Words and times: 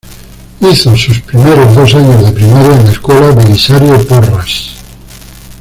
Hizo 0.61 0.97
sus 0.97 1.21
primero 1.21 1.63
dos 1.75 1.93
años 1.93 2.25
de 2.25 2.31
primaria 2.31 2.73
en 2.75 2.85
la 2.85 2.91
escuela 2.91 3.35
Belisario 3.35 4.03
Porras. 4.07 4.71